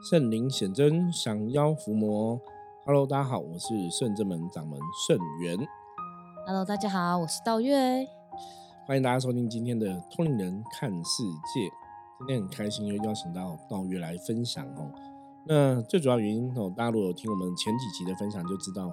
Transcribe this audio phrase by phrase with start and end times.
[0.00, 2.40] 圣灵显真，降妖伏魔。
[2.86, 4.78] Hello，大家好，我是圣正门掌门
[5.08, 5.58] 圣元。
[6.46, 8.06] Hello，大家好，我是道月。
[8.86, 11.60] 欢迎大家收听今天的《通灵人看世界》。
[12.20, 14.88] 今天很开心又邀请到道月来分享哦。
[15.44, 18.92] 那最主要原因哦，大家如果有听我们前几集的分享就知道，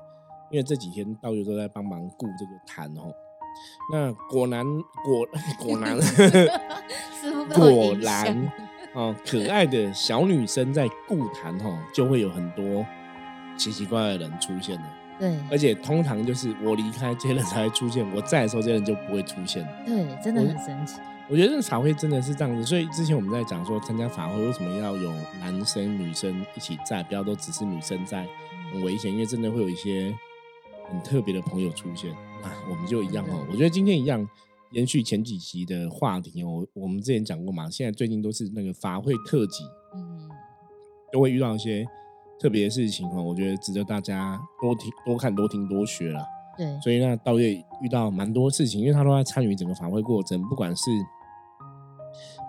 [0.49, 3.13] 因为这几天道月都在帮忙顾这个坛哦。
[3.93, 5.27] 那果然果
[5.63, 8.51] 果然 师傅被我果影然响
[8.95, 12.85] 哦，可爱的小女生在故坛哦，就会有很多
[13.57, 14.83] 奇奇怪怪的人出现了。
[15.17, 19.65] 对而且通常就是我离开，这些人才会出现；我在的时候，这些人就不会出现。
[19.85, 20.99] 对，真的很神奇。
[21.27, 28.27] 我觉得这个法会真的是这样子，所以之前我们在讲说参加法会为什么要有男生女生一起在，不要都只是女生在，
[28.71, 30.13] 很危险，因为真的会有一些
[30.89, 32.11] 很特别的朋友出现
[32.43, 32.51] 啊。
[32.69, 34.29] 我们就一样哦，我觉得今天一样
[34.75, 39.63] 延续前几集的话题哦，我们之前讲过嘛，现在最近都是那个法会特辑，
[39.95, 40.29] 嗯，
[41.13, 41.85] 都会遇到一些
[42.37, 46.21] 特别的事情哦，我觉得值得大家多听、多看、多听、多学啦。
[46.57, 50.91] 对，所以那，道月遇到蛮多事情，因为他都在参与整个法会过程，不管是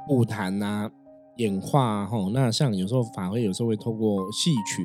[0.08, 0.91] 布坛啊、
[1.36, 4.84] 演化啊，吼，那像有时候法会有时候会透过戏曲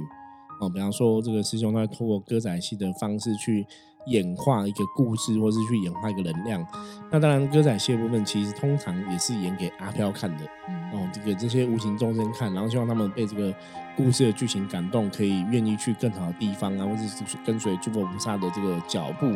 [0.59, 3.65] 哦，比方说这个师兄他会透过歌仔戏的方式去
[4.05, 6.65] 演化一个故事，或是去演化一个能量。
[7.09, 13.53] 那当然，歌仔戏的部分其实通常也是演给阿飘看的，嗯，哦，这个这些无形众生看，然后希望他们被这个
[13.95, 19.29] 故事的剧情感动，可以愿意去更好的地方啊，或者是跟随诸佛菩萨的这个脚步。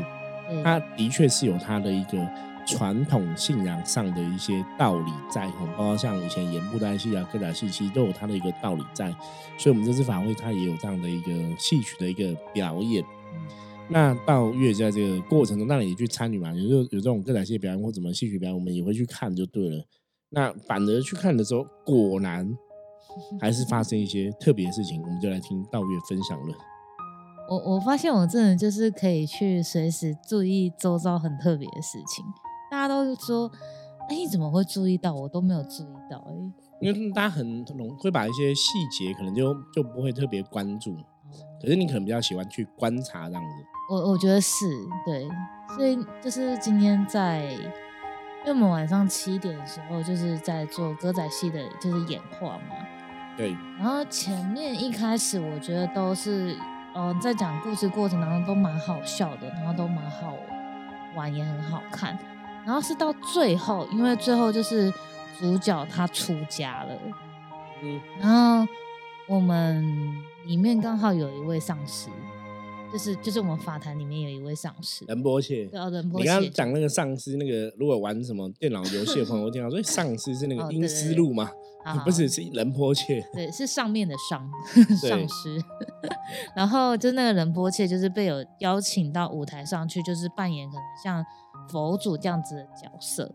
[0.48, 2.28] 对，它的确是有它的一个
[2.66, 9.14] 传统信仰上的一些道理在，吼，包括像以前演布袋戏啊、歌仔戏，其实都有它的一个道理在。
[9.58, 13.04] 所以，我们这次法会它也有这样的一个戏曲的一个表演。
[13.88, 19.84] 嗯那到月在这个过程中，当然也去参与嘛，有时候有这种歌仔戏表演或怎么戏曲表演，我们也会去看就对了。
[20.30, 22.52] 那反而去看的时候，果然
[23.40, 26.56] 还是发生一些特别的事情，我们就来听道月分享了。
[27.48, 32.26] 我我发现我真的就是可以去随时注意周遭很特别的事情。
[32.72, 33.52] 大家都说，
[34.10, 35.14] 哎，你怎么会注意到？
[35.14, 36.34] 我都没有注意到，哎，
[36.82, 40.98] 因为大家很容会把一些细节可能就就不会特别关注，
[41.62, 43.66] 可是你可能比较喜欢去观察这样子。
[43.90, 44.66] 我我觉得是
[45.06, 45.28] 对，
[45.76, 52.76] 所以就是今天在，因为我们晚上七点的时候就是在做歌仔戏的，就是演化嘛。
[53.38, 56.58] 对，然后前面一开始我觉得都是，
[56.96, 60.36] 嗯、在讲故事过程当中都蛮好笑的，然后都蛮好
[61.16, 62.18] 玩，也很好看。
[62.66, 64.92] 然后是到最后，因为最后就是
[65.38, 66.98] 主角他出家了，
[67.84, 68.66] 嗯，然后
[69.28, 69.84] 我们
[70.46, 72.10] 里面刚好有一位上师，
[72.94, 75.66] 就是就是我们法坛里面有一位上师，仁波切。
[75.66, 81.50] 对，仁波你刚刚讲那个上司，那个如果玩什么电脑游戏的朋友，会听到说上司是那个哦对阴思路嘛？
[81.84, 83.24] 好 不是，是仁波切。
[83.34, 84.48] 对，是上面的上
[85.02, 85.60] 对上师，
[86.56, 91.26] 然后就那个仁波切就是被有邀请到舞台上去，就是扮演可能像
[91.70, 93.32] 佛祖这样子的角色，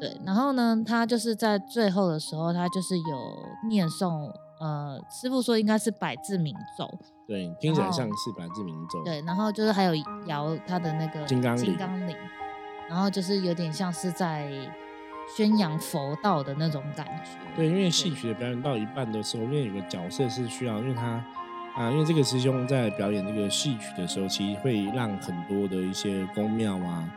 [0.00, 6.86] 对，然后呢，他就是在最后的时候，他就是有念诵，呃，师傅说应该是百字明咒，
[7.26, 9.02] 对，听起来像是百字明咒。
[9.02, 9.94] 对，然后就是还有
[10.26, 12.14] 摇他的那个金刚铃金刚铃，
[12.88, 14.52] 然后就是有点像是在
[15.34, 21.24] 宣扬佛道的那种感觉，对，因为戏曲的表演到一半的时候，因为有个角色是需要，因为他
[21.74, 27.08] 啊，因为这个师兄在表演这个戏曲的时候，其实会让很多的一些宫庙啊，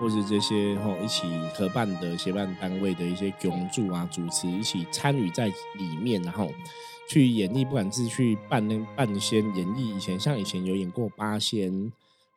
[0.00, 6.50] 或是这些吼、一起合办的协办单位的一些拱助啊、主持一起参与在里面，然后
[7.08, 11.92] 去演绎，不管是去扮那扮仙演绎，以前像以前有演过八仙。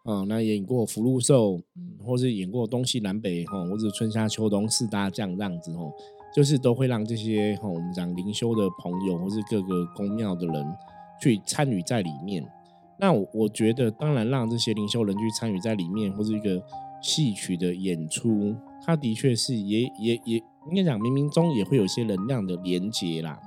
[0.05, 1.61] 啊、那演过福禄寿，
[2.05, 5.89] 或是演过东西南北哈，或者春夏秋冬四大将这样子哦，
[6.35, 10.75] 就是都会让这些哈、我们讲灵修的朋友，或是各个宫庙的人
[11.21, 12.45] 去参与在里面。
[12.99, 16.61] 那我我觉得，当然让这些灵修人去参与在里面，或是一个
[17.03, 20.37] 戏曲的演出，它的确是也也也
[20.71, 23.37] 应该讲冥冥中也会有一些能量的连接啦。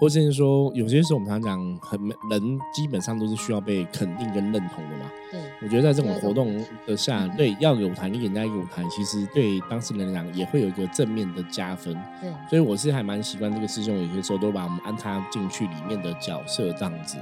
[0.00, 5.10] 或者是说，有些时候我们常讲，很人基本上都是需要被肯定跟认同的嘛。
[5.30, 11.92] 对，我觉得在这种活动的下，对要有舞台，你给人家一个舞台，其实对当事人来讲也会有一个正面的加分。
[12.22, 17.18] 对，所以我是还蛮习惯这个师兄，有些时候都把我们安插进去里面的角色这样子。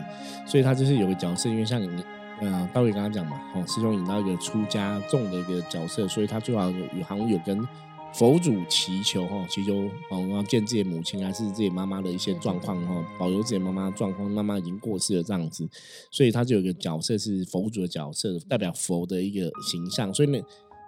[0.47, 1.89] 所以他就是有个角色，因为像你，
[2.41, 7.67] 呃，大卫刚刚讲嘛，哦，师兄引到一个出家众的一个角色，所以他最好有有好像有跟
[8.13, 9.75] 佛祖祈求哈，祈求
[10.11, 15.69] 哦，要见自己母亲还是自己妈妈的一些状况哈，保佑自己妈妈状况，妈妈已经过世了这样子，
[16.11, 20.39] 所以他就有一个角色是佛祖的角色，代表佛的一个形象，所以呢。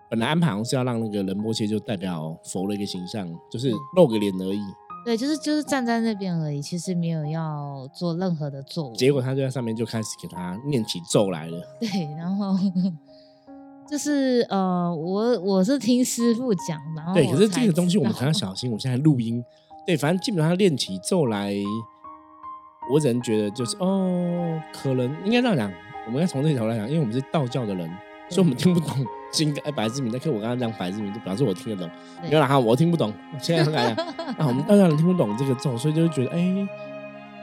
[0.09, 4.59] 本来安排好像是要让那个仁波切就代表佛的一个形象，就是露个脸而已，
[5.11, 8.95] 对，就是就是站在那边而已，其实没有要做任何的作为。
[8.95, 11.61] 结果他就在上面就开始给他念起咒来了。
[11.81, 12.57] 对，然后
[13.91, 18.71] 就是呃，我我是听师傅讲，然后对，可是这个东西我们知可能要小心。
[18.71, 19.45] 我现在录音，
[19.85, 21.53] 对，反正基本上练起咒来，
[22.93, 25.73] 我只能觉得就是哦，可能应该这样讲，
[26.07, 27.91] 我们要从这头来讲，因为我们是道教的人，
[28.29, 30.13] 所以我们听不懂金刚哎白志明。
[30.13, 31.91] 那可我刚刚讲白志明，就表示我听得懂。
[32.21, 33.13] 对没有啦，哈，我听不懂。
[33.41, 34.07] 现在来讲，
[34.39, 36.69] 啊，我们大家人听不懂这个咒，所以就会觉得哎，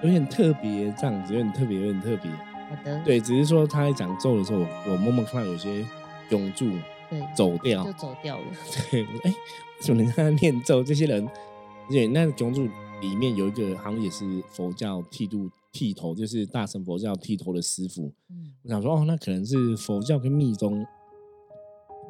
[0.03, 2.31] 有点特别，这样子有点特别，有点特别。
[2.31, 5.85] 好的，对，只是说他在讲咒的时候，我我默默看到有些
[6.29, 6.69] 永住
[7.09, 8.43] 对，走掉就，走掉了。
[8.91, 9.33] 对，哎，为
[9.81, 10.83] 什么人家在念咒？
[10.83, 12.67] 这些人，而且那永住
[13.01, 18.11] 里面有一个好像也是佛教剃度剃头，就是大乘佛教剃头的师傅。
[18.29, 20.85] 嗯，我想说，哦，那可能是佛教跟密宗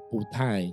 [0.09, 0.71] 不太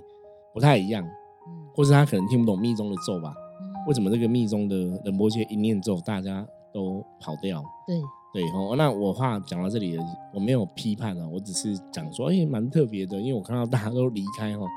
[0.53, 3.33] 不太一样，嗯或是他可能听不懂密宗的咒吧？
[3.61, 7.63] 嗯为什么这个密宗的仁波切一念咒，大家都跑掉？
[7.85, 8.01] 对，
[8.33, 9.97] 对哦，那我话讲到这里，
[10.33, 14.67] 我没有批判啊，我只是讲说，哎，蛮特别的，因为我看到大家都离开哦，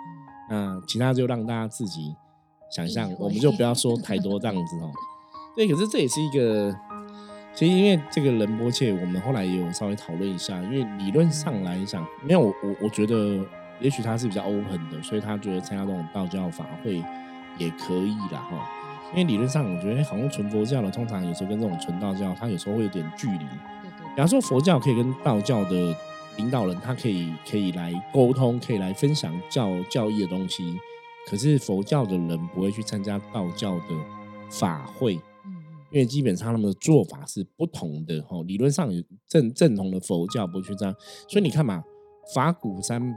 [0.50, 2.14] 那其他就让大家自己
[2.70, 4.90] 想象我们就不要说太多这样子哦。
[5.56, 6.76] 对，可是这也是一个，
[7.54, 13.44] 其实因为这个仁波切，我们后来也有稍微讨论一下，因为理论上来讲，没有我我我觉得，
[13.80, 17.02] 也许他是比较 open 的，所以他觉得参加这种道教法会
[17.58, 18.68] 也可以啦哈。
[19.12, 23.38] 因为理论上，我觉得好像纯佛教的，通常有时候跟这种纯道教，它有时候会有点距离。
[23.38, 25.96] 比方说佛教可以跟道教的
[26.36, 30.76] 领导人，他可以可以来沟通，可以来分享教教义的东西。
[31.26, 33.94] 可是佛教的人不会去参加道教的
[34.50, 38.42] 法会，嗯嗯因为基本上他们的做法是不同的哦。
[38.44, 40.94] 理论上有正正统的佛教不会去这样，
[41.28, 41.82] 所以你看嘛，
[42.34, 43.16] 法鼓山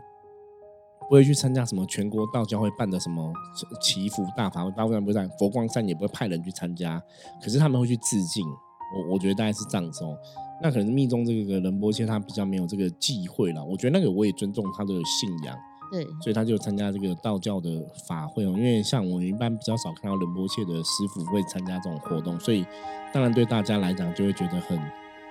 [1.12, 3.34] 不会去参加什么全国道教会办的什么
[3.82, 7.04] 祈福大法会，大部分不会在佛光山也不会派人去参加，
[7.44, 8.48] 可是他们会去致敬。
[8.96, 10.18] 我我觉得大概是这样子哦。
[10.62, 15.54] 那可能密宗这个仁波切他比较没有这个忌讳了，我觉得那个我也尊重他的信仰。
[15.92, 18.56] 对，所以他就参加这个道教的法会哦。
[18.58, 22.66] 因为像我一般比较少看到仁波切的师傅会参加这种活动，所以
[23.12, 24.80] 当然对大家来讲就会觉得很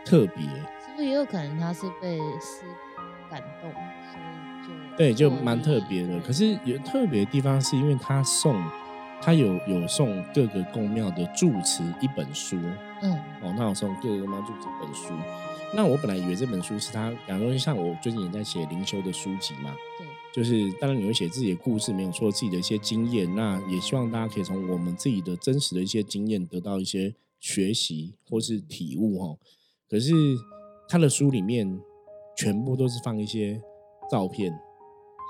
[0.05, 0.45] 特别。
[0.45, 3.73] 是不是也有可能他是被师傅感动，
[5.01, 6.21] 对，就蛮特别的。
[6.21, 8.63] 可是有特别的地方，是因为他送
[9.19, 12.59] 他有有送各个宫庙的住持一本书
[13.01, 15.15] 嗯哦，那我送各个宫庙住持一本书。
[15.75, 29.35] 那我本来以为这本书是他，比方说像我最近也在写灵修的书籍嘛，对就是当然你会写自己的故事，没有错，自己的一些经验，那也希望大家可以从我们自己的真实的一些经验得到一些学习或是体悟哈。
[29.89, 30.13] 可是
[30.87, 31.81] 他的书里面
[32.37, 33.59] 全部都是放一些
[34.11, 34.53] 照片，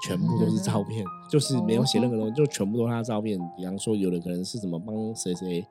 [0.07, 3.39] 全部都是照片，就是没有写任何东西，就全部都是他的照片。
[3.57, 5.67] 比方说，有的可能是什么帮谁谁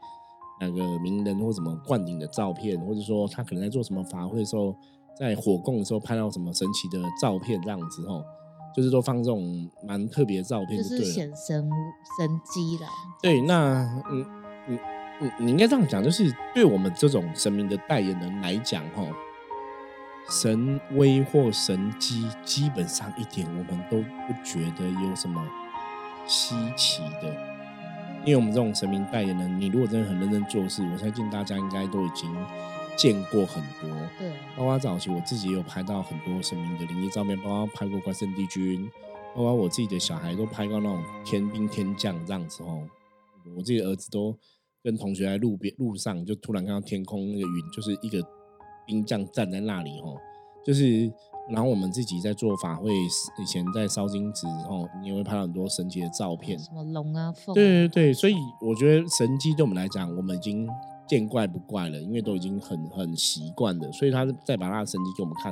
[0.61, 4.75] 那个名人或什么灌顶的照片，或者说他可能在做什么法会的时候，
[5.17, 8.23] 在火供的时候拍到什么神奇的照片这样子哦。
[8.75, 11.05] 就是都放这种蛮特别的照片就就是。
[11.05, 11.67] 显神
[12.17, 12.87] 神机啦。
[13.21, 14.25] 对，那嗯
[14.67, 14.79] 嗯
[15.39, 19.03] 你你应该这样讲，就是对我们这种神明的代言人来讲，哈，
[20.29, 25.43] 神威或神机，基本上一点我们都不觉得有什么
[26.27, 27.35] 稀奇的，
[28.23, 32.31] 因为我们这种神明代言人，你如果真的很认真做事，我相信大家应该都已经
[32.95, 33.89] 见过很多。
[34.19, 38.87] 对啊，包括早期我自己也有拍到很多神明的灵异照片，包括拍过关圣帝君，
[39.35, 42.87] 包括我自己的小孩都拍过那种天兵天将这样子哦。
[43.57, 44.37] 我自己的儿子都
[44.83, 48.23] 跟同学在路边路上，就突然看到天空那个云，就是一个
[48.85, 50.17] 兵将站在那里哦，
[50.65, 51.11] 就是。
[51.51, 56.59] 然后我们自己在做法会，以前在烧金纸哦，你也会拍到很多神奇的照片。
[56.59, 60.69] 什么龙啊凤啊，对对对，所以我觉得神机对我们来讲，我们已经
[61.07, 63.91] 见怪不怪了，因为都已经很很习惯了。
[63.91, 65.51] 所以他再把他的神机给我们看，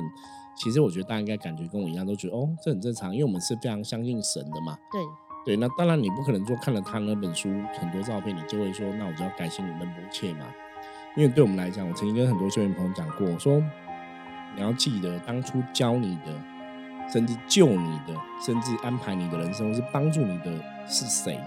[0.56, 4.78] 其实我觉得大家应该感觉跟我一样，都觉得哦，这很正常，因为我们是非常相信神的嘛。
[4.92, 5.02] 对
[5.44, 7.48] 对，那当然你不可能说看了他那本书
[7.80, 10.46] 很多照片，你就会说，那我就要改信仁波切嘛。
[11.16, 13.60] 因为对我们来讲，我曾经跟很多修行朋友讲过，我说
[14.58, 16.34] 你要记得当初教你的，
[17.12, 20.52] 甚至救你的，甚至安排你的人生，或是帮助你的
[20.88, 21.38] 是谁？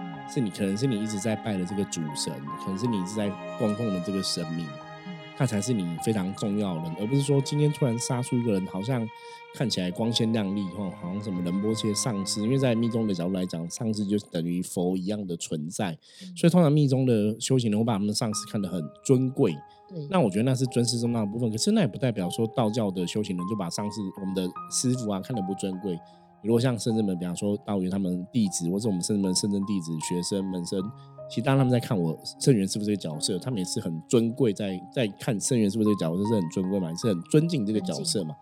[0.00, 4.66] 嗯是你，可能是你一直在拜的这个主神，可能是你一直在供奉的这个神明，
[5.06, 9.06] 嗯他才是你非常重要的人，而不是说今天突然杀出一个人，好像
[9.54, 15.92] 看起来光鲜亮丽哦，好像什么仁波切上师，因为在密宗的角度来讲，上师就等于佛一样的存在，
[16.22, 19.56] 嗯所以通常密宗的修行人会把他们的上师看得很尊贵，
[19.88, 25.98] 对，那我觉得那是尊师重道的部分，可是那也不代表说道教的修行人就把上师我们的师傅啊看得不尊贵。
[26.42, 30.80] 如果像圣人们，比方说道元他们弟子，或者我们圣人们圣真弟子、学生门生，
[31.28, 38.34] 其实当他们在看我圣元师傅这个角色，他们也是很尊贵，在在看圣元师傅这个角色是很尊贵嘛，是很尊敬这个角色嘛。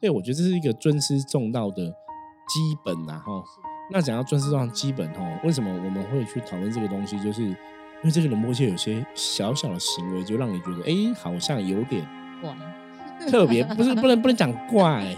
[0.00, 3.42] 对，我觉得这是一个尊师重道的基本呐，哈。
[3.92, 7.20] 那讲到尊师重道基本哈，为什么我们会去讨论这个东西？
[7.22, 7.54] 就是
[8.02, 12.06] 因为这个仁波切有些小小的行为，就让你觉得，哎，好像有点
[12.40, 12.50] 怪，
[13.28, 15.16] 特别不是不能不能讲怪，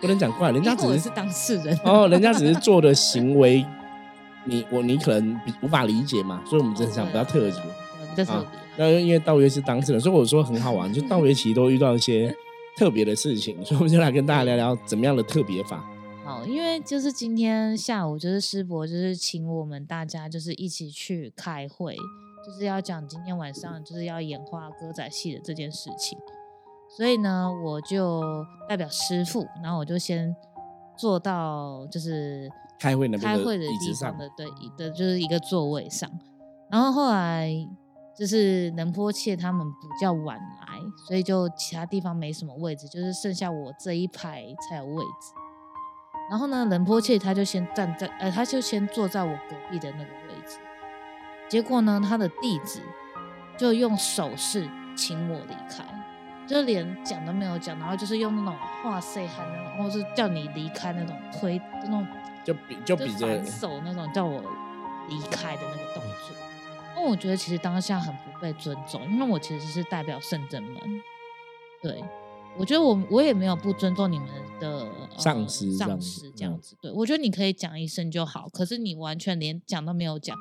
[0.00, 3.64] 不能讲怪，人家只是当事人哦，人家只是做的行为。
[4.44, 8.58] 你我你可能无法理解嘛，所以我们真想比较特别，比较特别。
[8.76, 12.34] 那因为道约是当事人，所以我说很好玩，就道约其实都遇到一些
[12.74, 15.84] 特别的事情，所以我们就来跟大家聊聊怎么样的特别法。
[16.30, 21.96] 好，因为就是今天下午就是师伯就是请我们大家就是一起去开会，
[22.46, 26.16] 就是要讲今天晚上就是要演化歌仔戏的这件事情，
[26.96, 28.22] 所以呢我就
[28.68, 30.34] 代表师傅，然后我就先
[30.96, 32.48] 坐到就是。
[32.78, 34.46] 开会的开会的地方的对
[34.78, 36.10] 的，就是一个座位上。
[36.70, 37.52] 然后后来
[38.16, 45.34] 就是能坡切他们比较晚来，所以就其他地方没什么位置，就是剩下我这一排才有位置。
[46.30, 50.58] 然后呢，冷波切他就先站在，呃，他就先坐在我隔壁的那个位置。
[51.48, 52.80] 结果呢，他的弟子
[53.58, 55.84] 就用手势请我离开，
[56.46, 62.06] 就连讲都没有讲，然后就是用那种话塞喊，然后是叫你离开那种推那种。
[62.42, 64.40] 就比就比着手那种叫我
[65.10, 66.34] 离开的那个动作，
[66.96, 71.02] 因为我觉得其实当下很不被尊重，因为我其实是代表圣正门。
[71.82, 72.02] 对，
[72.58, 74.28] 我觉得我我也没有不尊重你们
[74.60, 76.76] 的上司上司这样子。
[76.82, 80.36] 对，我觉得你可以讲一声就好，可是你完全连讲都没有讲，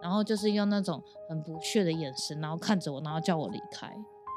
[0.00, 3.92] 然后就是用那种很不屑的眼神，然后看着我，然后叫我离开。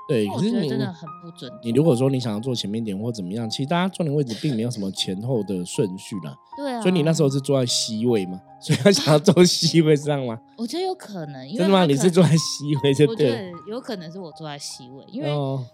[0.08, 1.50] 对，可是你真的很不准。
[1.64, 6.36] 你如果说你想要坐前面点或怎么样，其实大家坐的位置并没有什么前后的顺序啦。
[6.58, 6.82] 对啊。
[6.82, 8.40] 所以你那时候是坐在 C 位嘛？
[8.60, 10.38] 所以他想要坐 C 位上吗？
[10.58, 11.48] 我觉得有可能。
[11.50, 11.86] 真的吗？
[11.86, 12.36] 你是坐在 C
[12.84, 13.52] 位就对。
[13.68, 15.30] 有可能是我坐在 C 位，因为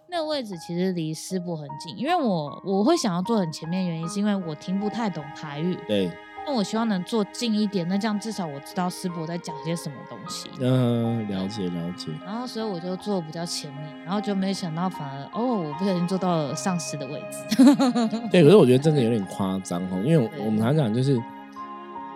[0.09, 1.98] 那个位置其实离师伯很近。
[1.98, 5.77] 因为我我会想要坐很前面，原因是因为我听不太懂台语。
[5.88, 6.12] 对。
[6.49, 10.49] 那我希望能坐近一点，那这样至少我知道师伯在讲些什么东西。
[10.59, 12.07] 嗯，了解了解。
[12.25, 17.63] 然后所以我就坐比较前面，然后就没想到反而哦，我不小心坐到了上司的位置。
[18.31, 21.15] 对，可是我觉得真的有点夸张哦，因为我们常讲就是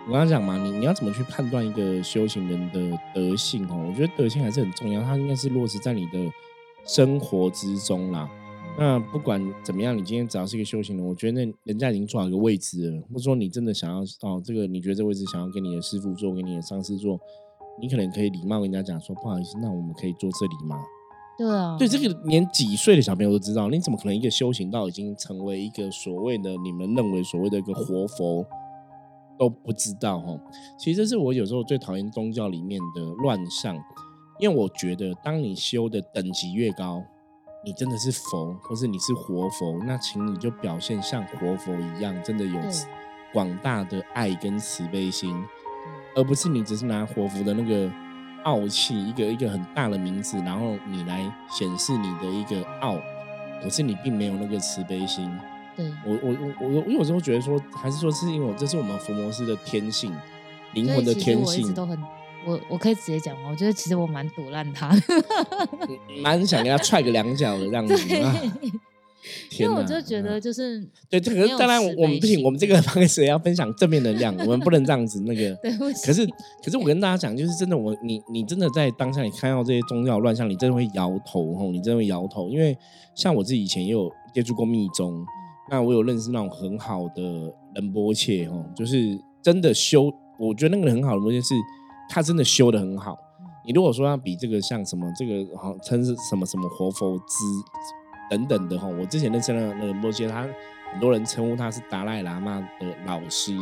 [0.08, 3.86] 我刚刚讲嘛，你你要怎么去判断一个修行人的德性哦？
[3.88, 6.18] 我觉得德性还是很重要，它应该是落实在你的
[6.84, 8.28] 生活之中啦。
[8.76, 17.16] 那不管怎么样，你今天只要是一个修行人，我觉得那人家已经做好一个位置了，或者说你真的想要哦，这个你觉得这位置想要给你的师傅做，给你的上司做，
[17.80, 20.76] 你可能可以礼貌跟人家讲说，不好意思，那我们可以坐这里吗？
[21.38, 28.44] 对啊，对这个连几岁的小朋友都知道，你怎么可能一个修行到已经成为一个所谓的你们认为所谓的一个活佛
[29.38, 30.36] 都不知道哈？
[30.76, 33.76] 其实这是我有时候最讨厌宗教里面的乱象，
[34.40, 37.04] 因为我觉得当你修的等级越高。
[37.64, 42.60] 你真的是佛，或是你是活佛，那请你就表现像活佛一样，真的有
[43.32, 45.34] 广大的爱跟慈悲心，
[46.14, 47.90] 而不是你只是拿活佛的那个
[48.44, 52.98] 傲气，一个一个很大的名字，然后你来显示你的一个傲，
[53.62, 55.30] 可是你并没有那个慈悲心。
[55.74, 60.14] 对我我我我我有时候觉得说，还是说是因为我这是我们伏魔师的天性，
[60.74, 61.74] 灵魂的天性。
[61.74, 61.96] 我
[62.46, 63.48] 我我可以直接讲吗？
[63.50, 64.90] 我觉得其实我蛮堵烂他，
[66.22, 67.94] 蛮想给他踹个两脚的这样子。
[69.58, 75.54] 因为我就觉得就是对，这个当然我们不行，我们这个方式也要分享正面能量，我们不能这样子那个。
[75.64, 75.72] 对，
[76.04, 76.26] 可是
[76.62, 82.76] 可是我跟大家讲，就是真的，我你你真的在当下你看到这些宗教乱象，你真的会摇头吼，你真的会摇头，因为
[83.14, 85.24] 像我自己以前也有接触过密宗，
[85.70, 87.22] 那我有认识那种很好的
[87.74, 91.54] 仁波切吼，就是真的修，我觉得那个很好的波切是。
[92.08, 93.18] 他真的修的很好。
[93.66, 97.34] 你如果说要比这个像什么这个好称是什么什么活佛之
[98.30, 100.46] 等等的哈，我之前认识的那个摩羯，他
[100.92, 103.56] 很多人称呼他是达赖喇嘛的老师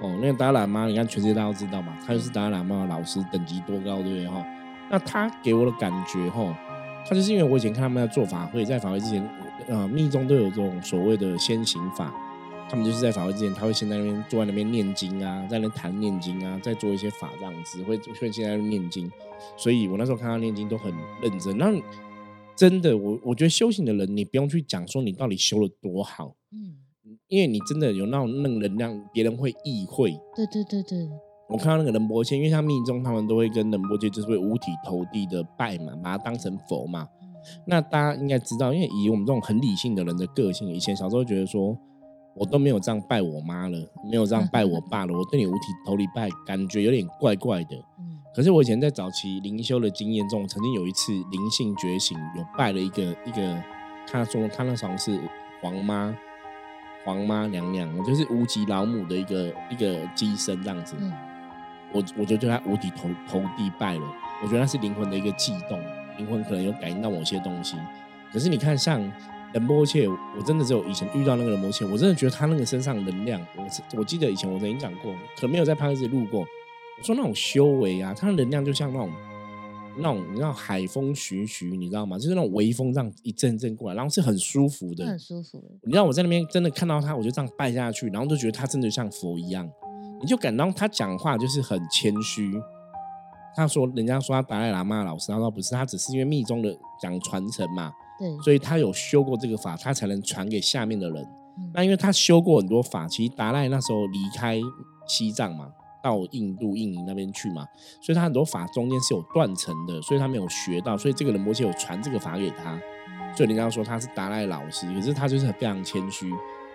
[0.00, 0.16] 哦。
[0.20, 4.44] 那个达赖喇嘛，你看全世界大家都知道嘛，他就是达赖喇嘛的老师，等级多高，对不对哈？
[4.90, 6.56] 那他给我的感觉哈，
[7.08, 9.28] 他就是因为我以前看他们在做法会，在法会之前，
[9.66, 12.12] 呃，密宗都有这种所谓的先行法。
[12.74, 19.08] 他们就是在法会之前，他会先在那边坐在那边念经啊，在那谈念经啊，在做一些法这样子，会会先在那念经。
[19.56, 21.56] 所以我那时候看他念经都很认真。
[21.56, 21.72] 那
[22.56, 26.74] 真的，我我觉得修行的人，你不用去讲说你到底修了多好，嗯，
[27.28, 30.10] 因为你真的有那种那能量，别人会意会。
[30.34, 31.08] 对对对对，
[31.48, 37.06] 我看到那个仁波切，因为像密宗，他们都会跟仁波切就是会五体投地的拜嘛，把他当成佛嘛。
[37.68, 41.78] 那大家应该知道，因为以我们这种很理性的人的个性，以前小时候觉得说。
[42.34, 43.78] 我都没有这样拜我妈了，
[44.10, 45.16] 没有这样拜我爸了。
[45.16, 47.76] 我对你五体投地拜，感觉有点怪怪的。
[48.34, 53.62] 可是我以前在早期灵修的经验中，曾经有一次灵性觉醒，有拜了一个一个，
[54.06, 55.20] 他说他那时候是
[55.62, 56.14] 黄妈
[57.04, 60.96] 黄妈娘娘，就是无极老母的一个一个机身这样子。
[60.98, 61.12] 嗯
[61.92, 64.02] 我我就对他五体投投地拜了，
[64.42, 65.80] 我觉得那是灵魂的一个悸动，
[66.18, 67.76] 灵魂可能有感应到某些东西。
[68.32, 69.00] 可是你看，像
[69.54, 73.64] 仁波切，我真的只有以前遇到那个仁波切，我真的觉得他那个身上能量，我
[73.98, 79.10] 我记得以前我曾经讲过，可能没有在拍子录过，我说那种修为啊，他的能量就像那种
[79.96, 82.18] 那种你知道海风徐徐，你知道吗？
[82.18, 85.66] 就是那种微风这样一阵阵过来，然后是很舒服的，很舒服的。
[85.84, 89.70] 你知道我在那边真的看到他，我就这样拜下去，然后就觉得他真的像佛一样，
[90.20, 92.60] 你就感到他讲话就是很谦虚。
[93.56, 101.22] 他说，人家说他达赖喇嘛老师，他说不是，他只是因为密宗的讲传承嘛，对，所以他有修过这个法，他才能传给下面的人。
[101.56, 104.60] 嗯那因为他修过很多法，其实达赖那时候离开
[105.06, 105.68] 西藏嘛，
[106.02, 107.64] 到印度、印尼那边去嘛，
[108.00, 112.76] 所以他很多法中间是有断层的，所以他没有学到，所以这个人摩切有传这个法给他，
[113.36, 116.28] 所以人家说他是达赖老师，可是他就是非常谦虚，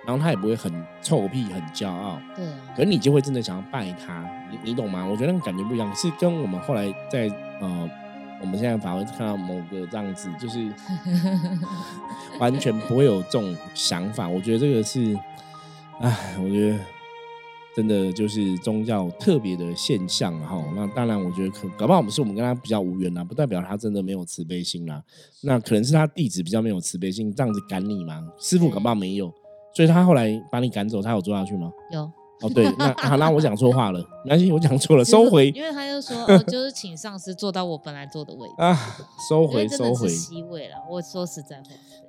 [0.05, 5.05] 然后他也不会很臭屁、很骄傲，对啊，可是你就会真的想要拜他，你你懂吗？
[5.05, 7.27] 我觉得那个感觉不一样，是跟我们后来在
[7.59, 7.89] 呃，
[8.41, 10.71] 我们现在反而看到某个这样子，就是
[12.39, 14.27] 完全不会有这种想法。
[14.27, 15.17] 我觉得这个是，
[15.99, 16.79] 唉，我觉得
[17.75, 20.63] 真的就是宗教特别的现象哈。
[20.75, 25.03] 那当然，我觉得可搞不好我们是我们跟他比较无缘啦，不代表他真的没有慈悲心啦。
[25.41, 28.25] 那可能是他弟子比较没有慈悲心，这样子赶你嘛。
[28.39, 29.31] 师傅搞不好没有，
[29.73, 31.71] 所以他后来把你赶走，他有做下去吗？
[31.91, 32.09] 有
[32.41, 38.75] 哦，对，那好，那我讲错话了，没关系，我讲错了，收回因为他就说哦， 就是请上司坐到我本来坐的位置，啊，
[39.29, 40.07] 收回，收回。
[40.07, 40.75] C 位了。
[40.89, 41.63] 我说实在话，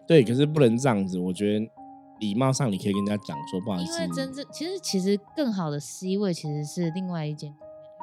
[0.06, 1.68] 对，可是不能这样子，我觉得
[2.20, 7.50] 礼貌上你可以跟人家讲说不好意思，因为真正其实其实更好的 C 位其实是另外一间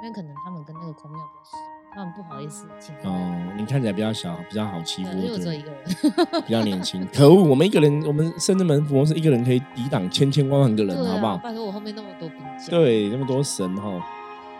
[0.04, 1.58] 因为可能他们跟那个空庙比较熟，
[1.98, 2.94] 他们不好意思请。
[3.04, 7.08] 哦，你看起来比较小，比较好欺负，对，因为我只有对一个人，比较年轻。
[7.12, 11.38] 可恶，我们一个人，我们圣智门佛是一个人可以抵挡千千万万个人，啊，好不好？
[11.38, 13.92] 拜托我后面那么多兵将，对，那么多神哈。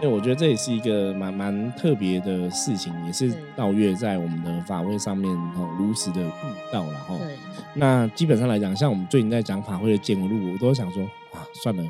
[0.02, 6.34] 因为我觉得这也是一个蛮蛮特别的事情，也是道月在我们的法会上面哦如实的悟
[6.72, 7.16] 到了哈。
[7.20, 7.36] 对，
[7.76, 11.84] 那基本上来讲，像我们最近在讲法会的见闻录，我都想说啊，算了。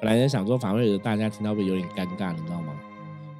[0.00, 2.67] 本来在想说法会的大家听到会有点尴尬，你知道吗？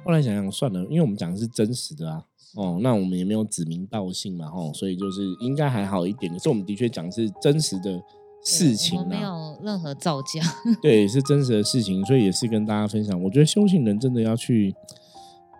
[0.03, 2.23] 后来想想算了，因为我们讲的是真实的啊，
[2.55, 6.31] 哦，那我们也没有指名道姓嘛，吼，所以就是应该还好一点。
[6.31, 8.01] 可是我们的确讲的是真实的
[8.43, 10.41] 事情没啊，有任何造假，
[10.81, 13.21] 对，是真实的事情，所以也是跟大家分享。
[13.21, 14.73] 我觉得修行人真的要去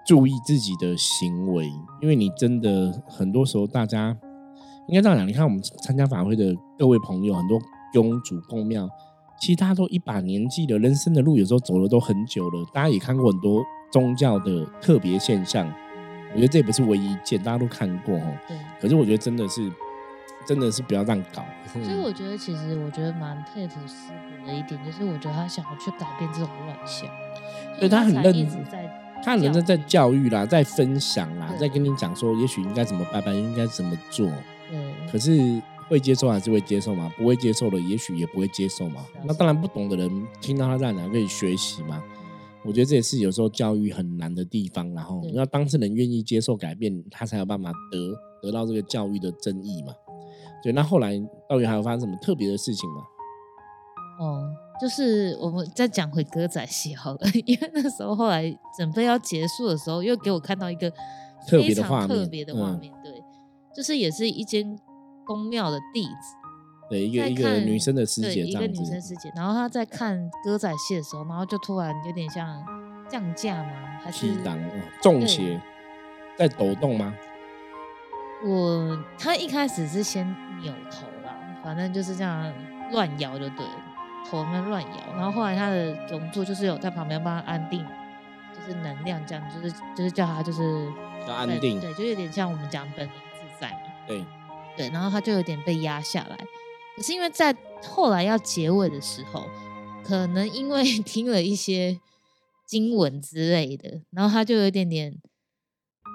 [0.08, 1.70] 注意自己的行为，
[2.02, 4.18] 因为你真的很多时候大家
[4.88, 5.28] 应该这样讲。
[5.28, 7.60] 你看我们参加法会的各位朋友，很多
[7.94, 8.90] 公主公庙，
[9.40, 12.66] 其实大家都一把年纪了，人生的路有时候走了都很久了。
[12.74, 15.72] 大家也看过很多宗教的特别现象，
[16.34, 18.38] 我觉得这也不是唯一一件，大家都看过哦。
[18.48, 18.58] 对。
[18.80, 19.72] 可是我觉得真的是，
[20.46, 21.44] 真的是不要这样搞。
[21.74, 27.10] 所以我觉得，其实我觉得蛮佩服师傅的一点，就是我觉得他想要去改变这种乱象，
[27.80, 28.90] 对他很认真在
[29.24, 34.30] 他很认真在教育啦，在分享啦，在跟你讲说，也许应该怎么拜拜，应该怎么做。
[34.72, 37.12] 嗯可是会接受还是会接受嘛？
[37.18, 39.04] 不会接受的，也许也不会接受嘛。
[39.24, 42.02] 那当然，不懂的人听到他这样讲，可以学习嘛。
[42.66, 49.94] 我觉得这也是有时候教育很难的地方，然后对要当事人愿意接受改变，他才有办法得得到这个教育的真意嘛。
[50.62, 51.18] 对，那后来
[51.48, 53.02] 到底还有发生什么特别的事情吗？
[54.20, 54.50] 哦，
[54.82, 58.44] 就是我们再讲回歌仔戏好了， 因为那时候后来
[58.78, 60.92] 准备要结束的时候，又给我看到一个
[61.48, 63.24] 特别的非常画面特别的画嗯面，对，
[63.74, 64.78] 就是也是一间
[65.26, 66.36] 宫庙的弟子，
[66.90, 72.66] 对，一个一个女生的师，姐一个这样子，女生师姐，然后她在看歌仔戏的时候，然后就突然有点像
[73.08, 73.72] 降价吗？
[74.04, 74.28] 还是
[75.02, 75.62] 中邪，
[76.38, 77.14] 在抖动吗？
[78.44, 80.26] 我她一开始是先
[80.62, 82.52] 扭头啦，反正就是这样
[82.92, 83.84] 乱摇就对了，
[84.30, 87.86] 头那乱摇，然后后来她的龙座就是有在旁边帮她安定，
[88.56, 90.62] 就是能量这样，就是就是叫她就是
[91.26, 94.26] 对要安定，对，就有点像我们讲本灵自在嘛，对，
[94.78, 96.38] 对，然后她就有点被压下来，
[97.00, 97.56] 可是因为在
[97.88, 99.46] 后来要结尾的时候，
[100.04, 101.98] 可能因为 听了一些
[102.68, 105.16] 经文之类的，然后他就有一点点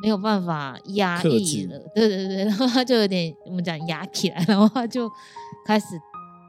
[0.02, 5.10] 没有办法压抑了，对对对，然后他就有点我们讲压起来，然后他就
[5.64, 5.98] 开始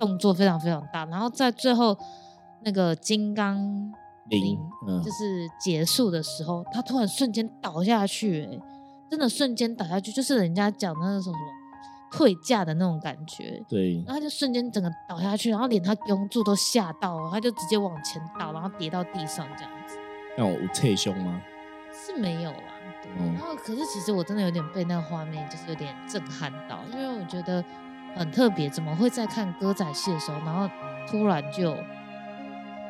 [0.02, 1.98] 动作非常非常大，然后在最后
[2.66, 3.58] 那个金刚
[4.30, 5.10] 铃嗯就。
[5.12, 8.60] 是结束的时候，他突然瞬间倒下去、欸，
[9.10, 11.38] 真的瞬间倒下去，就是人家讲的那种什么
[12.16, 13.62] 退架的那种感觉。
[13.68, 19.98] 对然后他就瞬间整个倒下去，然后连他拥住都吓到了，他就直接往前倒，然后跌到地上这样子。
[20.38, 21.42] 让我侧胸吗？
[21.92, 22.58] 是没有啦。
[23.04, 27.64] 对然后可是其实我真的有点被那个画面就是有点震撼到，因为我觉得
[28.16, 30.70] 很特别，怎么会在看歌仔戏的时候，然后
[31.08, 31.78] 突然就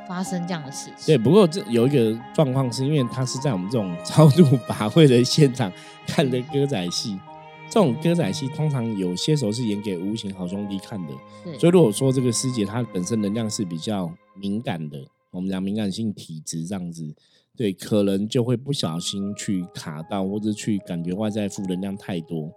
[0.08, 1.08] 发生这样的事情？
[1.08, 5.72] 对，不过这有一个状况，是因为他是在我们这种 超度法会的现场
[6.08, 7.20] 看的歌仔戏。
[7.68, 11.14] 这种歌仔戏通常有些时候是演给无形好兄弟看的，
[11.60, 14.98] 所以如果说这个师姐她本身能量是比较敏感的，
[15.32, 17.14] 我们讲敏感性体质这样子，
[17.58, 22.50] 对，可能就会不小心去卡到，或者去感觉外在负能量太多，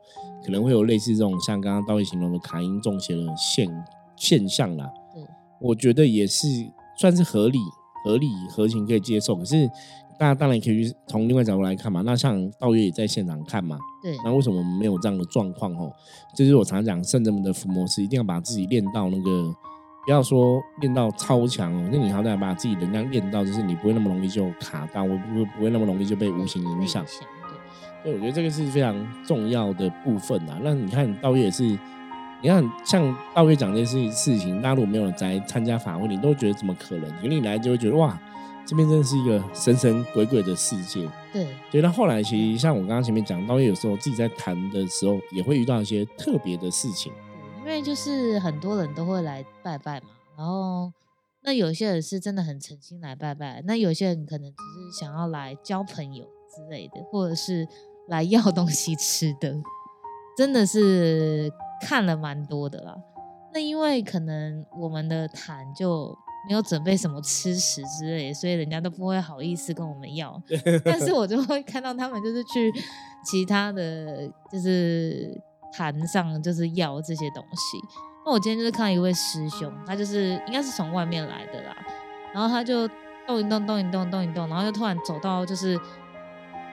[0.45, 3.69] 可能会有类似这种像刚刚道义形容的卡音中邪的现
[4.17, 4.89] 现象啦。
[5.61, 6.47] 我觉得也是
[6.97, 7.59] 算是合理、
[8.05, 9.69] 合理、合情可以接受，可是。
[10.19, 12.03] 大家当然也可以去从另外角度来看嘛。
[12.05, 13.79] 那像道月也在现场看嘛。
[14.03, 14.17] 对。
[14.25, 15.73] 那为什么没有这样的状况？
[15.75, 15.93] 哦，
[16.35, 19.55] 这就是我常讲圣人们的伏魔师一定要把自己练到那个，
[20.05, 21.89] 不要说练到超强哦。
[21.93, 27.05] 那你好歹把自己能量练到，就是你不会那么容易就卡到，我不不会那么容易就被无形影响。
[28.03, 28.13] 对。
[28.13, 30.59] 对，我觉得这个是非常重要的部分啊。
[30.63, 31.65] 那你看道月也是，
[32.43, 37.09] 你看像道月讲这些事情，大家如果没有来参加法会，你都觉得怎么可能？
[37.23, 38.19] 因为你来就会觉得哇。
[38.69, 41.09] 这边真的是一个神神鬼鬼的世界。
[41.33, 47.11] 对，所以到后来，其实像我刚刚前面讲到，有时候自己在谈的时候，也会遇到一些特别的事情。
[47.61, 50.93] 因为就是很多人都会来拜拜嘛，然后
[51.45, 57.67] 那有些人是真的很诚心来拜拜，那有些人可能只是想要来交朋友之类的，或者是
[58.07, 59.57] 来要东西吃的，
[60.37, 61.51] 真的是
[61.81, 62.95] 看了蛮多的啦。
[63.55, 66.15] 那因为可能我们的坛就。
[66.47, 70.41] 没有准备什么吃食之类，所以人家都不会好意思跟我们要。
[70.85, 72.73] 但是我就会看到他们就是去
[73.25, 75.39] 其他的就是
[75.73, 77.79] 坛上就是要这些东西。
[78.25, 81.77] 那我今天就是看到一位师兄，他就是应该是从外面来的啦，
[82.33, 82.89] 然后他就
[83.27, 85.79] 动一动，动一动，动一动，然后就突然走到就是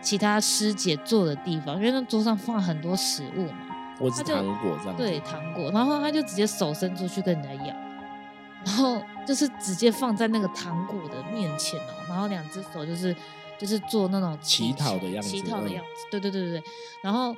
[0.02, 4.96] 其他师姐坐的地方，因为那桌上放很多食物嘛，我是糖果这样。
[4.96, 7.85] 对，糖果，然后他就直接手伸出去跟人家要。
[8.66, 13.16] 然后就是直接放在那个糖果的面前哦，然后两只手就是
[13.58, 16.64] 就是做那种乞讨的样子，乞讨的样子，对对对对对。
[17.04, 17.34] 然后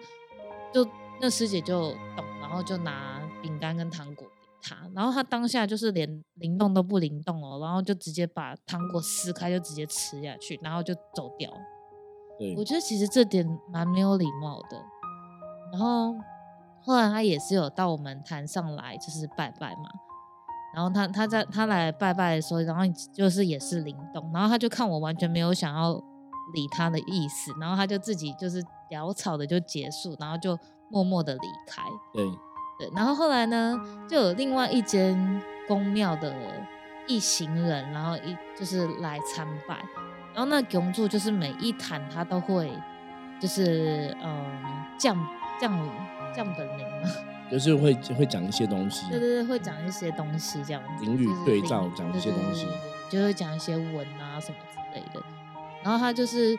[0.74, 0.88] 就
[1.22, 11.52] 那师姐就懂，然后就拿饼干跟糖果给他，然后他当下就是连灵动都不灵动哦，然后就直接把糖果撕开，就直接吃下去，然后就走掉。
[12.40, 14.82] 对，我觉得其实这点蛮没有礼貌的。
[15.74, 16.16] 然后
[16.82, 19.90] 后来他也是有到我们坛上来，就是拜拜嘛。
[20.74, 25.94] 然后他他在他来拜拜的时候，然后就是也是灵动，然后他就看我完全没有想要
[26.54, 30.58] 理他的意思，然后他就自己就是潦草的就结束，然后就
[30.90, 31.82] 默默的离开。
[32.14, 32.24] 对
[32.80, 33.76] 对，然后后来呢，
[34.08, 36.32] 就有另外一间宫庙的
[37.08, 39.76] 一行人，然后一就是来参拜，
[40.34, 42.72] 然后那供柱就是每一坛他都会
[43.42, 44.46] 就是嗯
[44.98, 45.18] 降
[45.60, 45.72] 降
[46.36, 47.10] 降本灵嘛。
[47.52, 52.68] 就是会会讲一些东西，对对对，会讲一些东西这样子，灵语对照讲一些东西，
[53.10, 55.24] 就会讲一些文啊什么之类的。
[55.84, 56.58] 然后他就是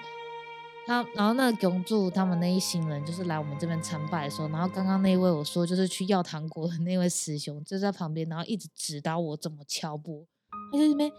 [0.86, 10.24] 他，然后那个供柱他们那一行人就是来我们这边参拜的时候，然后刚刚那位我说就是去要糖果的那位师兄就在旁边，然后一直指导我怎么敲钵，
[10.72, 11.10] 他在那边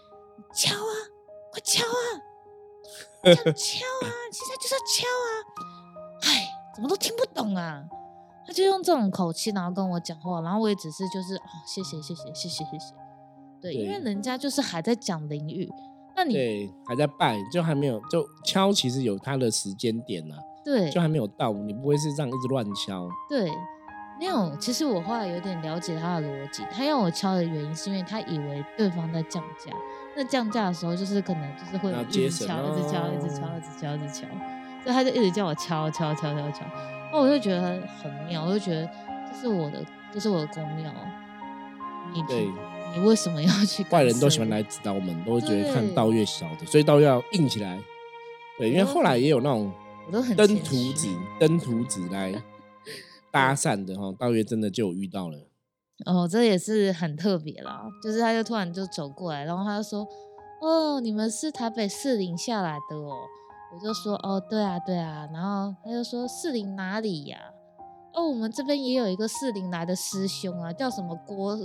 [0.55, 0.93] 敲啊，
[1.51, 2.01] 快敲啊，
[3.23, 5.29] 敲啊，现在就是要敲啊，
[6.25, 7.84] 哎，怎么都听不懂啊。
[8.50, 12.96] 他就用这种口气，然后跟我讲话，然后我也只是就是哦，谢谢谢谢谢谢谢谢，
[13.62, 15.70] 对，因为人家就是还在讲淋雨，
[16.16, 20.36] 那你对还在拜，就还没有就敲，其实有他的时间点呢，
[20.66, 23.52] 对，就还没有到，你不会是这样一直乱敲，对，
[24.18, 29.72] 没有，其实我后来有点了解他的逻辑，他要我敲的原因是因为他以为对方在降价，
[30.18, 34.28] 那降价的时候就是可能就是会一直敲，一直敲，一直敲，一直敲，一直敲，
[34.84, 36.65] 所以他就一直叫我敲敲敲敲敲。
[37.12, 38.88] 那我就觉得很妙，我就觉得
[39.32, 40.94] 这是我的，这是我的公庙。
[42.13, 42.48] 你对，
[42.96, 43.86] 你为什么要去？
[43.92, 47.80] 外人都喜欢来指导我们，都会觉得看道越小的，所以道越要硬起来。
[48.58, 49.72] 对，因为后来也有那种
[50.36, 51.08] 登徒子、
[51.39, 52.34] 登徒子来
[53.32, 55.38] 搭讪的哈，道月真的就有遇到了。
[56.06, 60.08] 哦，这也是很特别啦，就是他就突然就走过来，然后他就说
[60.62, 63.13] ：“哦，你们是台北市林下来的哦。”
[63.71, 67.38] 我就说哦，对啊，对啊，然后他就说士林哪里呀？
[68.15, 71.55] 哦，我们这边也有一个士林来的师兄啊，叫什么郭，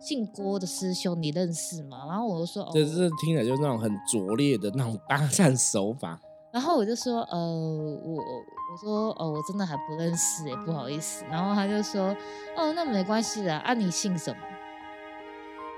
[0.00, 2.04] 姓郭的师兄，你认识吗？
[2.08, 6.18] 然后我就说，哦这是听起来就是那种很拙劣的那种搭讪手法。
[6.52, 11.24] 然后我就说，呃，我我说哦，我真的还不认识哎，不好意思。
[11.30, 12.14] 然后他就说，
[12.56, 14.40] 哦，那没关系的，啊，你姓什么？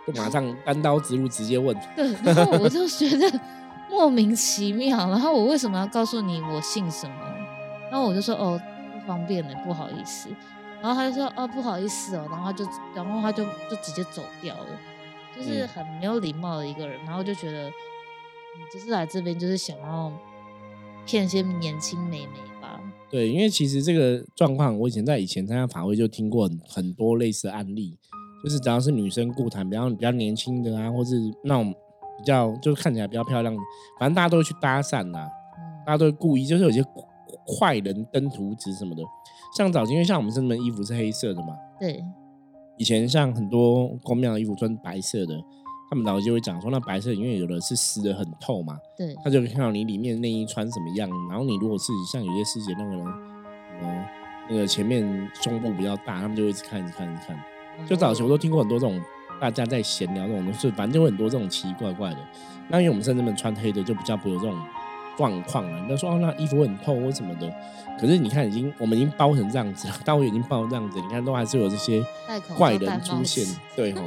[0.06, 1.76] 就马上单刀直入，直接问。
[1.94, 3.40] 对，然后我就觉得。
[3.94, 5.09] 莫名其妙。
[5.09, 7.14] 然后我为什么要告诉你我姓什么？
[7.90, 8.61] 然后我就说哦，
[8.92, 10.28] 不方便的，不好意思。
[10.83, 14.66] 然后他就说哦，不好意思哦，然后他就然后他就就直接走掉了，
[15.37, 16.98] 就是很没有礼貌的一个人。
[17.04, 20.12] 然后就觉得你就是来这边就是想要
[21.07, 22.80] 骗些年轻美眉吧？
[23.11, 27.96] 对，因为其实这个状况，我以前在以前参加法会就听过很很多类似的案例，
[28.42, 31.72] 就是只要是女生顾谈，比较比较年轻的啊，或是那种
[32.16, 33.55] 比较就是看起来比较漂亮，
[33.98, 35.29] 反正大家都会去搭讪呐，
[35.87, 36.83] 大家都会故意，就是有些
[37.59, 39.03] 坏人登图纸什么的。
[39.57, 42.05] 像早期，因为像我们这边衣服是黑色的嘛，对，
[42.77, 45.35] 以前像很多公庙的衣服穿白色的，
[45.88, 51.09] 他们早期就会讲说，那白色因为有的是湿的很透嘛，对，他就可以看到你里面内衣穿什么样。
[51.29, 54.05] 然后你如果是像有些师姐那个人，哦，
[54.48, 57.38] 那个前面胸部比较大，他们就会一直看，一直看，一直看。
[57.88, 59.00] 就早期我都听过很多这种
[59.44, 62.18] 大家在闲聊这种东西，反正就会很多这种奇奇怪怪的。
[62.68, 64.57] 那因为我们甚至们穿黑的，就比较不会有这种。
[65.16, 67.48] 状况啊，你说哦，那衣服很透或什么的，
[68.00, 72.04] 可是你看，已经我们已经包成这样子了，大会已经包这样子，你看都还是有这些
[72.57, 74.02] 怪人出现，对哦。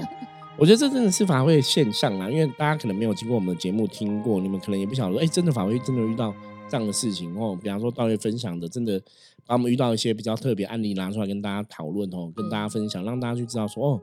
[0.58, 6.36] 我觉得这真的是法会现象啊，因为大家可能没有经过我们的节目听过，你们可能也不晓得说，哎，真的法会真的遇到
[6.68, 7.58] 这样的事情哦。
[7.64, 9.02] 比方说道会分享的，真的
[9.46, 14.02] 把我们遇到一些比较特别案例拿出来跟大家讨论哦，跟大家分享，让大家去知道说，哦，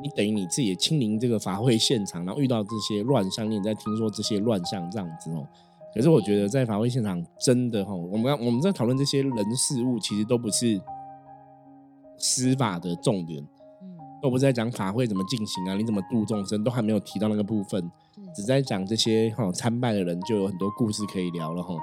[0.00, 5.46] 你等于你自己也亲临这个法会现场，然后遇到这些乱象，你也在听说这些乱象这样子哦。
[5.94, 10.80] 可是我觉得在法会现场真的哈，我们刚我们在讨论这些人事物，其实都不是
[12.16, 13.42] 司法的重点，
[13.82, 13.88] 嗯，
[14.22, 17.90] 都不是在讲法会怎么进行啊，你怎么度众生，都还没有提到那个部分，
[18.34, 21.74] 只在讲这些哈参拜的人就有很多故事可以聊了哈，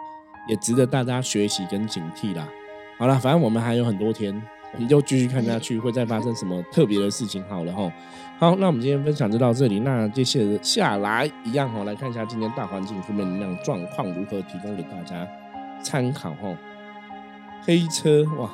[0.49, 2.49] 也值得大家学习跟警惕啦。
[2.97, 4.41] 好了，反正我们还有很多天。
[4.73, 7.43] 我们就继续看下去，会再发生什么特别的事情？
[7.49, 7.91] 好了哈，
[8.37, 9.79] 好，那我们今天分享就到这里。
[9.79, 15.27] 那接下来一样哈，来看一下今天大环境负面能量状况如何，提供给大家
[15.83, 16.55] 参考哈。
[17.63, 18.49] 黑车哇，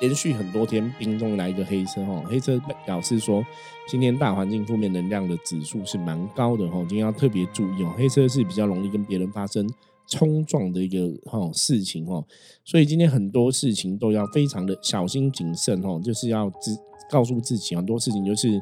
[0.00, 3.44] 连续很多天冰冻来一个黑车哈，黑车表示说
[3.86, 9.68] 今天大环境负面能量的指数是蛮高的哈，今天要特别注意哦，黑车是比较容易跟别人发生。
[10.08, 12.24] 冲撞的一个哈事情哈，
[12.64, 16.76] 所以今天很多事情都要非常的小心谨慎哦，就是要自
[17.10, 18.60] 告诉自己很多事情就是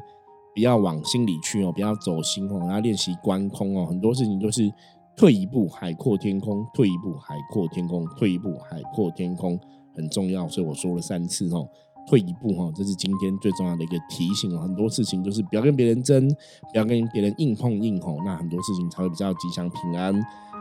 [0.53, 4.69] 不要往心里去哦，不要走心哦，然后练习观空哦，很多事情就是
[5.15, 9.57] 退一步海阔天空，退一步海阔天空，退一步海阔天空
[9.95, 11.65] 很重要，所以我说了三次哦，
[12.09, 16.27] 退一步哈，这是今天最重要的一个提醒，很多事情就是不要跟别人争，
[16.71, 20.13] 不要跟别人硬碰硬吼，那很多事情才会比较吉祥平安。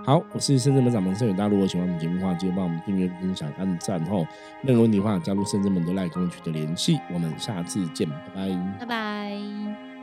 [0.07, 4.25] 好，我是深圳门掌门盛远，大家如果喜欢我们节目的话，记得帮我们订阅、分享、按赞吼。
[4.63, 6.97] 任何问题的话，加入深圳门的赖工取得联系。
[7.13, 9.96] 我们下次见，拜拜，拜拜。